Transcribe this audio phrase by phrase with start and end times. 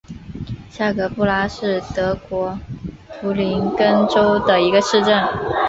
[0.71, 2.59] 下格布拉是德国
[3.13, 5.15] 图林根州的一个市镇。